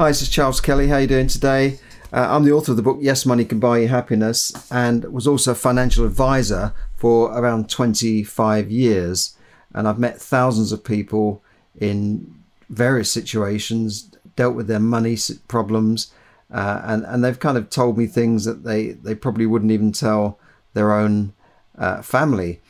[0.00, 0.88] Hi, this is Charles Kelly.
[0.88, 1.78] How are you doing today?
[2.10, 5.26] Uh, I'm the author of the book Yes, Money Can Buy You Happiness and was
[5.26, 9.36] also a financial advisor for around 25 years.
[9.74, 11.44] And I've met thousands of people
[11.78, 12.34] in
[12.70, 14.04] various situations,
[14.36, 15.18] dealt with their money
[15.48, 16.10] problems,
[16.50, 19.92] uh, and, and they've kind of told me things that they, they probably wouldn't even
[19.92, 20.38] tell
[20.72, 21.34] their own
[21.76, 22.62] uh, family.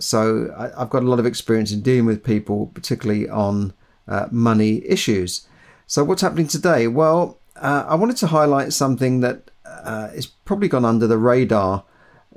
[0.00, 3.72] So I, have got a lot of experience in dealing with people, particularly on
[4.08, 5.46] uh, money issues.
[5.86, 6.86] So, what's happening today?
[6.86, 10.08] Well, uh, I wanted to highlight something that uh,
[10.44, 11.84] probably gone under the radar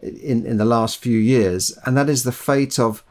[0.01, 3.03] in, in the last few years, and that is the fate of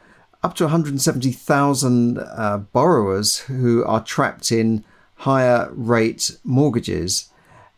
[0.43, 7.29] up to 170,000 uh, borrowers who are trapped in higher rate mortgages.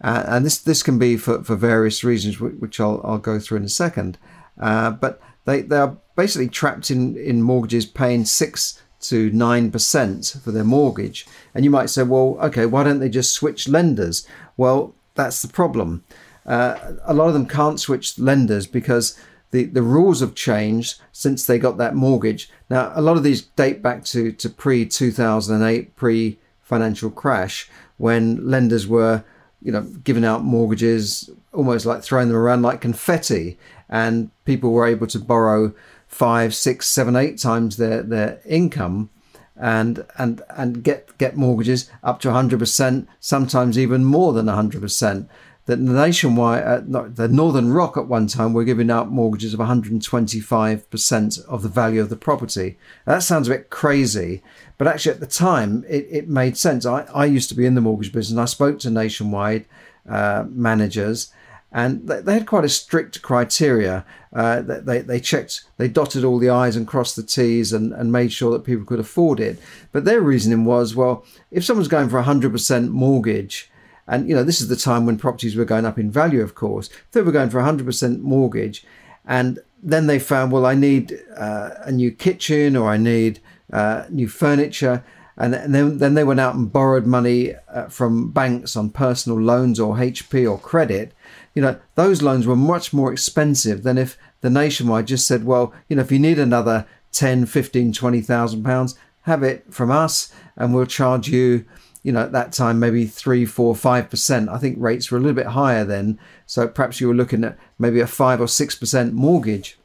[0.02, 3.60] Uh, and this, this can be for, for various reasons, which I'll, I'll go through
[3.60, 4.18] in a second.
[4.60, 10.52] Uh, but they, they are basically trapped in, in mortgages paying six to 9% for
[10.52, 11.28] their mortgage.
[11.54, 14.28] And you might say, well, okay, why don't they just switch lenders?
[14.56, 16.04] Well, that's the problem.
[16.46, 19.20] Uh, a lot of them can't switch lenders because
[19.52, 22.50] the, the rules have changed since they got that mortgage.
[22.70, 28.50] Now, a lot of these date back to, to pre 2008, pre financial crash, when
[28.50, 29.24] lenders were,
[29.62, 33.58] you know, giving out mortgages almost like throwing them around like confetti,
[33.90, 35.74] and people were able to borrow
[36.18, 39.12] five, six, seven, eight times their their income,
[39.56, 45.30] and and and get get mortgages up to 100%, sometimes even more than 100%.
[45.68, 51.46] That nationwide, uh, the Northern Rock at one time were giving out mortgages of 125%
[51.46, 52.78] of the value of the property.
[53.06, 54.42] Now, that sounds a bit crazy,
[54.78, 56.86] but actually at the time it, it made sense.
[56.86, 59.66] I, I used to be in the mortgage business I spoke to nationwide
[60.08, 61.34] uh, managers
[61.72, 64.06] and they, had quite a strict criteria.
[64.34, 68.12] Uh, they, they checked, they dotted all the I's and crossed the T's and, and
[68.12, 69.60] made sure that people could afford it.
[69.92, 73.70] But their reasoning was, well, if someone's going for a 100% mortgage,
[74.08, 76.56] and you know this is the time when properties were going up in value, of
[76.56, 78.86] course, if they were going for a 100% mortgage,
[79.26, 83.40] and then they found, well, I need uh, a new kitchen or I need
[83.72, 85.04] uh, new furniture.
[85.40, 89.80] And then, then they went out and borrowed money uh, from banks on personal loans
[89.80, 91.14] or HP or credit
[91.58, 95.74] you know, those loans were much more expensive than if the nationwide just said, well,
[95.90, 100.72] you know, if you need another 10, 15, 20,000 pounds, have it from us and
[100.72, 101.66] we'll charge you,
[102.04, 104.50] you know, at that time, maybe three, four, five percent.
[104.50, 106.20] I think rates were a little bit higher then.
[106.46, 109.80] So perhaps you were looking at maybe a five or six percent mortgage.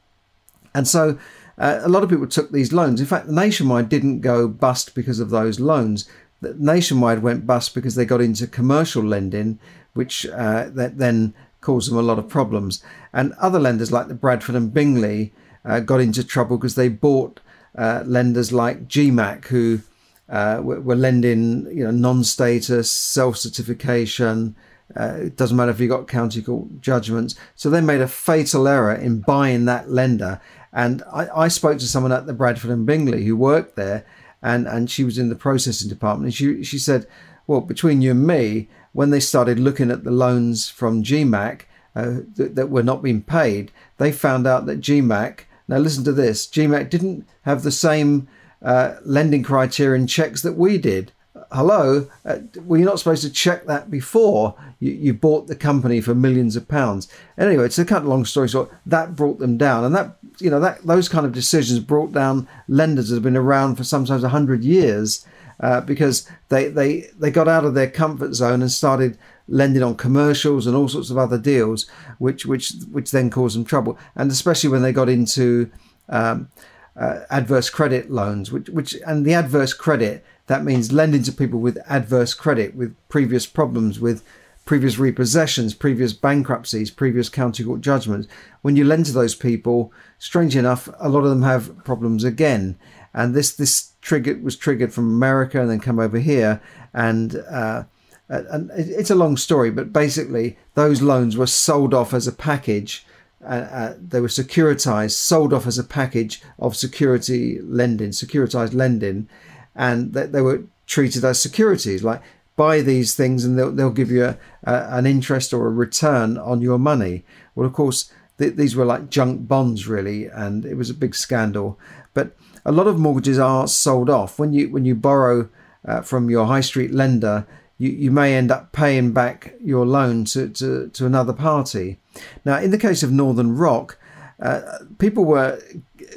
[0.75, 1.19] And so
[1.57, 3.01] uh, a lot of people took these loans.
[3.01, 6.07] In fact, Nationwide didn't go bust because of those loans.
[6.43, 9.59] Nationwide went bust because they got into commercial lending,
[9.95, 11.33] which uh, that then
[11.63, 12.85] caused them a lot of problems.
[13.15, 15.33] And other lenders like the Bradford and Bingley
[15.65, 17.41] uh, got into trouble because they bought
[17.77, 19.81] uh, lenders like GMAC who
[20.29, 24.55] uh, were, lending, you know, non-status, self-certification.
[24.99, 27.35] Uh, it doesn't matter if you got county court judgments.
[27.55, 30.41] So they made a fatal error in buying that lender.
[30.73, 34.05] And I, I spoke to someone at the Bradford and Bingley who worked there,
[34.43, 36.27] and, and she was in the processing department.
[36.27, 37.07] And she she said,
[37.47, 41.63] "Well, between you and me, when they started looking at the loans from GMAC
[41.95, 46.13] uh, that, that, were not being paid, they found out that GMAC, now listen to
[46.13, 48.29] this, GMAC didn't have the same
[48.63, 51.13] uh, lending criterion checks that we did.
[51.51, 56.01] Hello, uh, were you not supposed to check that before you, you bought the company
[56.01, 57.09] for millions of pounds?
[57.37, 60.83] Anyway, cut a long story short, that brought them down, and that you know that
[60.83, 65.27] those kind of decisions brought down lenders that have been around for sometimes hundred years
[65.61, 69.19] uh, because they, they, they got out of their comfort zone and started
[69.49, 71.89] lending on commercials and all sorts of other deals,
[72.19, 73.99] which which which then caused them trouble.
[74.15, 75.71] And especially when they got into
[76.09, 76.49] um,
[76.97, 81.61] uh, adverse credit loans, which which and the adverse credit that means lending to people
[81.61, 84.23] with adverse credit, with previous problems, with
[84.65, 88.29] previous repossessions, previous bankruptcies, previous county court judgments.
[88.63, 92.77] When you lend to those people, strangely enough, a lot of them have problems again.
[93.15, 96.61] And this this triggered was triggered from America and then come over here
[96.93, 97.37] and.
[97.37, 97.85] Uh,
[98.29, 103.05] and it's a long story, but basically those loans were sold off as a package.
[103.45, 109.29] Uh, uh, they were securitized, sold off as a package of security lending, securitized lending,
[109.75, 112.03] and they, they were treated as securities.
[112.03, 112.23] Like
[112.57, 116.39] buy these things and they'll, they'll give you a, a, an interest or a return
[116.39, 117.25] on your money.
[117.55, 121.15] Well, of course, th- these were like junk bonds, really, and it was a big
[121.15, 121.79] scandal.
[122.15, 125.49] But a lot of mortgages are sold off when you when you borrow
[125.85, 127.47] uh, from your high street lender.
[127.79, 131.99] You, you may end up paying back your loan to, to, to another party.
[132.45, 133.99] Now, in the case of Northern Rock,
[134.41, 135.61] uh, people were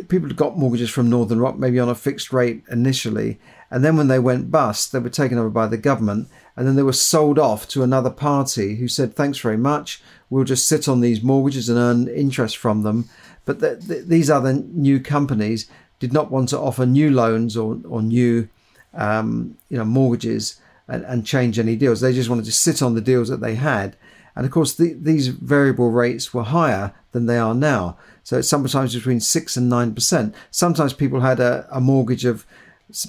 [0.07, 3.39] people got mortgages from Northern Rock maybe on a fixed rate initially,
[3.71, 6.75] and then when they went bust, they were taken over by the government, and then
[6.75, 10.01] they were sold off to another party who said, "Thanks very much.
[10.29, 13.09] We'll just sit on these mortgages and earn interest from them."
[13.45, 15.69] But the, the, these other new companies
[15.99, 18.47] did not want to offer new loans or or new,
[18.93, 21.99] um, you know, mortgages and, and change any deals.
[21.99, 23.95] They just wanted to sit on the deals that they had.
[24.35, 27.97] And of course, the, these variable rates were higher than they are now.
[28.23, 30.35] So it's sometimes between six and nine percent.
[30.51, 32.45] Sometimes people had a, a mortgage of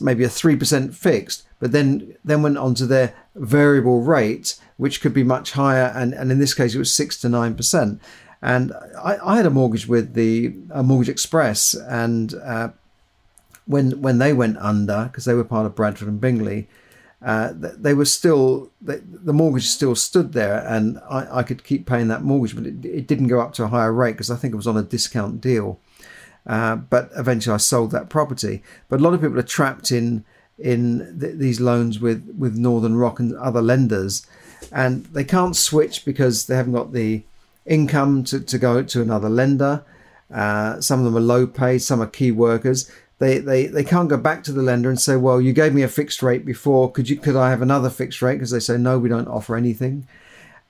[0.00, 5.00] maybe a three percent fixed, but then then went on to their variable rate, which
[5.00, 5.92] could be much higher.
[5.94, 8.00] And, and in this case, it was six to nine percent.
[8.42, 8.72] And
[9.02, 12.68] I, I had a mortgage with the Mortgage Express, and uh,
[13.66, 16.68] when when they went under because they were part of Bradford and Bingley,
[17.22, 21.86] uh, they were still they, the mortgage still stood there, and I, I could keep
[21.86, 24.36] paying that mortgage, but it, it didn't go up to a higher rate because I
[24.36, 25.80] think it was on a discount deal.
[26.46, 28.62] Uh, but eventually, I sold that property.
[28.88, 30.24] But a lot of people are trapped in
[30.58, 34.26] in th- these loans with with Northern Rock and other lenders,
[34.70, 37.24] and they can't switch because they haven't got the
[37.66, 39.84] income to, to go to another lender.
[40.32, 44.08] Uh, some of them are low paid, some are key workers they, they, they can't
[44.08, 46.92] go back to the lender and say, well, you gave me a fixed rate before.
[46.92, 48.34] Could you could I have another fixed rate?
[48.34, 50.06] Because they say no, we don't offer anything.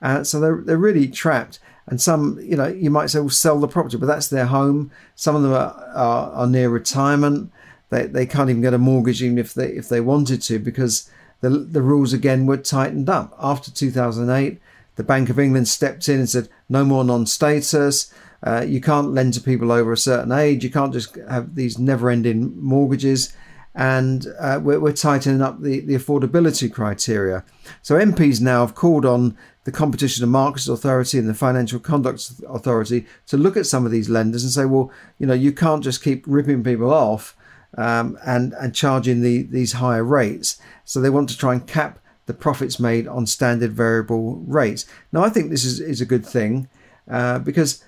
[0.00, 1.58] Uh, so they're they're really trapped.
[1.88, 4.90] And some, you know, you might say, well, sell the property, but that's their home.
[5.14, 7.52] Some of them are, are, are near retirement.
[7.90, 11.10] They, they can't even get a mortgage even if they if they wanted to because
[11.40, 14.60] the the rules again were tightened up after 2008.
[14.96, 18.12] The Bank of England stepped in and said no more non-status.
[18.42, 20.64] Uh, you can't lend to people over a certain age.
[20.64, 23.34] You can't just have these never ending mortgages.
[23.74, 27.44] And uh, we're, we're, tightening up the, the affordability criteria.
[27.82, 32.32] So MPs now have called on the Competition and Markets Authority and the Financial Conduct
[32.48, 35.84] Authority to look at some of these lenders and say, well, you know, you can't
[35.84, 37.36] just keep ripping people off
[37.76, 40.58] um, and, and charging the, these higher rates.
[40.84, 44.84] So they want to try and cap the profits made on standard variable rates.
[45.12, 46.68] Now, I think this is, is a good thing
[47.08, 47.82] uh, because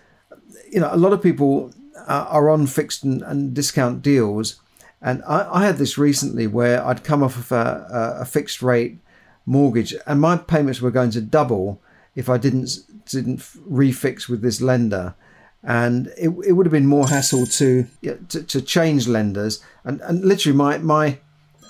[0.70, 1.73] you know, a lot of people
[2.06, 4.61] are on fixed and, and discount deals.
[5.00, 8.99] And I, I, had this recently where I'd come off of a, a, fixed rate
[9.46, 11.81] mortgage and my payments were going to double
[12.14, 15.14] if I didn't didn't refix with this lender.
[15.62, 17.87] And it, it would have been more hassle to,
[18.29, 19.62] to, to change lenders.
[19.85, 21.19] And, and literally my my,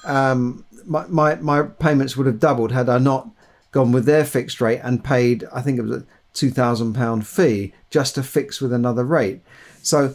[0.04, 3.28] um, my my my payments would have doubled had I not
[3.70, 6.06] gone with their fixed rate and paid I think it was a
[6.38, 9.40] £2,000 fee just to fix with another rate.
[9.82, 10.14] So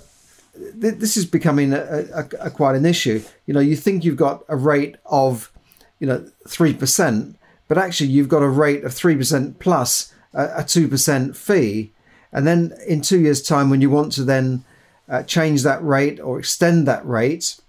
[0.53, 3.24] th- this is becoming a, a, a, quite an issue.
[3.45, 5.51] You know, you think you've got a rate of,
[6.00, 7.35] you know, 3%,
[7.68, 11.91] but actually you've got a rate of 3% plus a, a 2% fee.
[12.31, 14.63] And then in two years' time, when you want to then
[15.09, 17.59] uh, change that rate or extend that rate,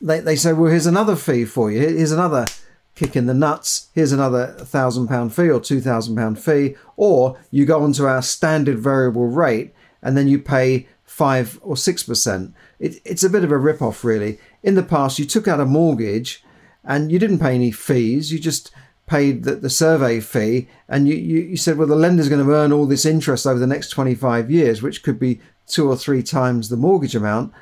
[0.00, 1.80] they, they say, well, here's another fee for you.
[1.80, 2.46] Here's another
[2.94, 3.88] kick in the nuts.
[3.94, 8.22] Here's another thousand pound fee or two thousand pound fee, or you go onto our
[8.22, 12.54] standard variable rate and then you pay five or six percent.
[12.78, 14.38] It, it's a bit of a rip off, really.
[14.62, 16.44] In the past, you took out a mortgage
[16.84, 18.32] and you didn't pay any fees.
[18.32, 18.70] You just
[19.06, 22.52] paid the, the survey fee and you, you, you said, well, the lender's going to
[22.52, 26.22] earn all this interest over the next 25 years, which could be two or three
[26.22, 27.52] times the mortgage amount.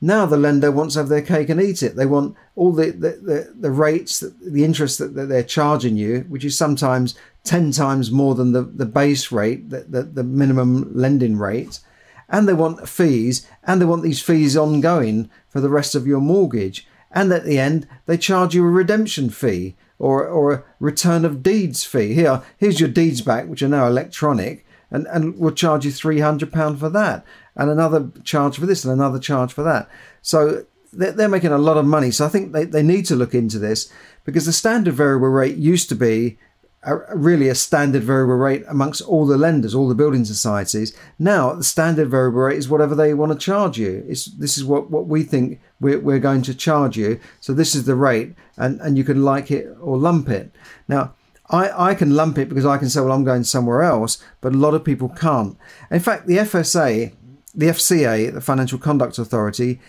[0.00, 1.96] Now the lender wants to have their cake and eat it.
[1.96, 6.20] They want all the, the, the, the rates, the interest that, that they're charging you,
[6.28, 10.94] which is sometimes 10 times more than the, the base rate, the, the, the minimum
[10.94, 11.80] lending rate.
[12.28, 16.20] And they want fees, and they want these fees ongoing for the rest of your
[16.20, 16.86] mortgage.
[17.10, 21.42] And at the end, they charge you a redemption fee or, or a return of
[21.42, 22.12] deeds fee.
[22.14, 26.78] Here, here's your deeds back, which are now electronic, and, and we'll charge you £300
[26.78, 27.24] for that
[27.58, 29.90] and another charge for this and another charge for that.
[30.22, 32.10] So they're making a lot of money.
[32.10, 33.92] So I think they, they need to look into this
[34.24, 36.38] because the standard variable rate used to be
[36.84, 40.96] a, really a standard variable rate amongst all the lenders, all the building societies.
[41.18, 44.04] Now the standard variable rate is whatever they want to charge you.
[44.08, 47.20] It's, this is what, what we think we're, we're going to charge you.
[47.40, 50.52] So this is the rate and, and you can like it or lump it.
[50.86, 51.14] Now,
[51.50, 54.52] I, I can lump it because I can say, well, I'm going somewhere else, but
[54.52, 55.56] a lot of people can't.
[55.90, 57.12] In fact, the FSA
[57.58, 59.80] the FCA, the Financial Conduct Authority,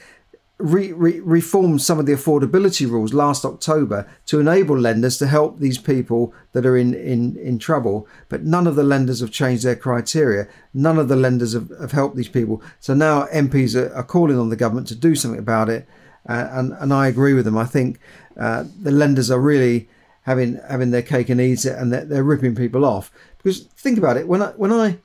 [0.58, 5.60] re- re- reformed some of the affordability rules last October to enable lenders to help
[5.60, 8.08] these people that are in, in, in trouble.
[8.28, 10.48] But none of the lenders have changed their criteria.
[10.74, 12.60] None of the lenders have, have helped these people.
[12.80, 15.88] So now MPs are, are, calling on the government to do something about it.
[16.28, 17.58] Uh, and, and I agree with them.
[17.58, 18.00] I think
[18.36, 19.88] uh, the lenders are really
[20.24, 23.12] having having their cake and eat it, and they're, they're ripping people off.
[23.38, 24.98] Because think about it, when I when I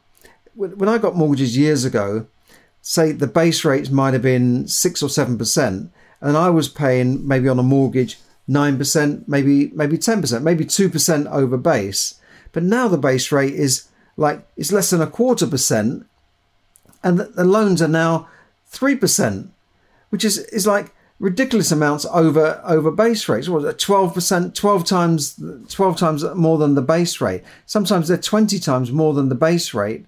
[0.54, 2.26] when I got mortgages years ago,
[2.86, 7.26] say the base rates might have been six or seven percent, and I was paying
[7.26, 12.20] maybe on a mortgage nine percent, maybe maybe ten percent, maybe two percent over base.
[12.52, 16.06] But now the base rate is like it's less than a quarter percent,
[17.02, 18.28] and the, the loans are now
[18.66, 19.50] three percent,
[20.10, 23.48] which is is like ridiculous amounts over over base rates.
[23.48, 27.42] What twelve percent, twelve times, twelve times more than the base rate.
[27.64, 30.04] Sometimes they're twenty times more than the base rate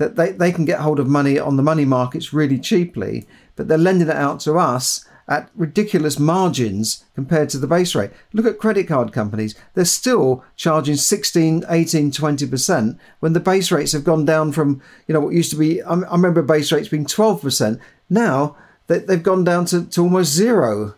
[0.00, 3.68] that they, they can get hold of money on the money markets really cheaply, but
[3.68, 8.10] they're lending it out to us at ridiculous margins compared to the base rate.
[8.32, 9.54] Look at credit card companies.
[9.74, 15.12] They're still charging 16, 18, 20% when the base rates have gone down from, you
[15.12, 17.78] know, what used to be, I, remember base rates being 12%.
[18.08, 20.94] Now they, have gone down to, to almost zero.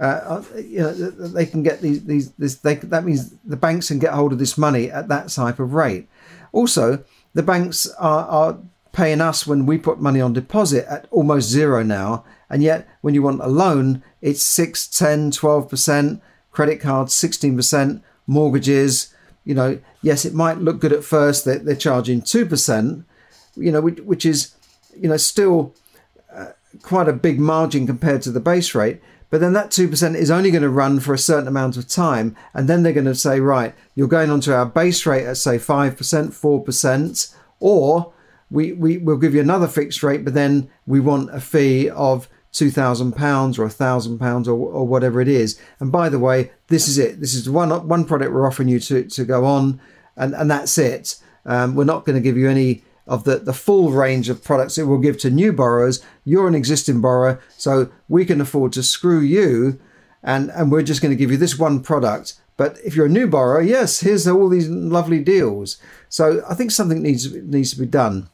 [0.00, 3.88] Uh, uh, you know, they can get these, these, this, they, that means the banks
[3.88, 6.08] can get hold of this money at that type of rate.
[6.52, 8.58] Also, the banks are, are
[8.92, 12.24] paying us when we put money on deposit at almost zero now.
[12.48, 16.20] And yet, when you want a loan, it's 6, 10, 12%,
[16.50, 19.14] credit cards 16%, mortgages.
[19.44, 23.04] You know, yes, it might look good at first that they're charging 2%,
[23.56, 24.54] you know, which, which is,
[24.96, 25.74] you know, still
[26.34, 29.00] uh, quite a big margin compared to the base rate.
[29.30, 32.36] But then that 2% is only going to run for a certain amount of time.
[32.52, 35.56] And then they're going to say, right, you're going onto our base rate at, say,
[35.56, 38.12] 5%, 4%, or
[38.50, 42.28] we, we will give you another fixed rate, but then we want a fee of
[42.52, 43.12] £2,000
[43.58, 45.60] or £1,000 or, or whatever it is.
[45.78, 47.20] And by the way, this is it.
[47.20, 49.80] This is one, one product we're offering you to, to go on,
[50.16, 51.16] and, and that's it.
[51.46, 54.78] Um, we're not going to give you any of the, the full range of products
[54.78, 56.02] it will give to new borrowers.
[56.24, 59.78] You're an existing borrower, so we can afford to screw you
[60.22, 62.34] and, and we're just going to give you this one product.
[62.56, 65.78] But if you're a new borrower, yes, here's all these lovely deals.
[66.08, 68.28] So I think something needs needs to be done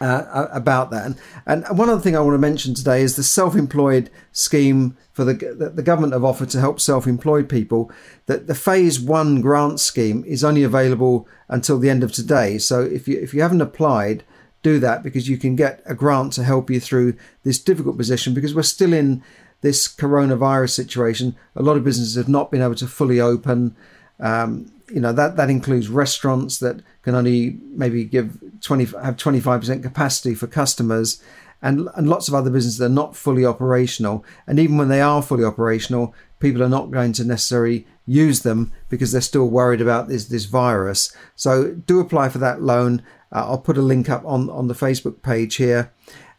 [0.00, 1.06] uh, about that.
[1.06, 5.24] And, and one other thing I want to mention today is the self-employed scheme for
[5.24, 7.90] the that the government have offered to help self-employed people.
[8.26, 12.58] That the phase one grant scheme is only available until the end of today.
[12.58, 14.24] So if you if you haven't applied,
[14.62, 18.34] do that because you can get a grant to help you through this difficult position
[18.34, 19.22] because we're still in
[19.60, 21.36] this coronavirus situation.
[21.54, 23.76] A lot of businesses have not been able to fully open.
[24.20, 29.82] Um, you know that that includes restaurants that can only maybe give 20 have 25%
[29.82, 31.22] capacity for customers
[31.62, 34.24] and and lots of other businesses that are not fully operational.
[34.46, 38.72] And even when they are fully operational people are not going to necessarily use them
[38.88, 41.14] because they're still worried about this this virus.
[41.36, 43.02] So do apply for that loan.
[43.32, 45.92] Uh, I'll put a link up on on the Facebook page here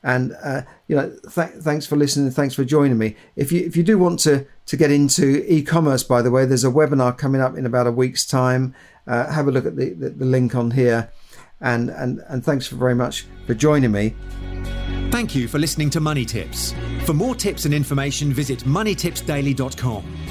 [0.03, 2.31] and uh, you know, th- thanks for listening.
[2.31, 3.15] Thanks for joining me.
[3.35, 6.63] If you if you do want to to get into e-commerce, by the way, there's
[6.63, 8.73] a webinar coming up in about a week's time.
[9.07, 11.11] Uh, have a look at the, the, the link on here,
[11.59, 14.15] and and and thanks for very much for joining me.
[15.11, 16.73] Thank you for listening to Money Tips.
[17.05, 20.30] For more tips and information, visit moneytipsdaily.com.